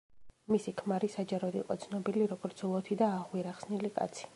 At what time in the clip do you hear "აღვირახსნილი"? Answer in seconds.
3.23-3.99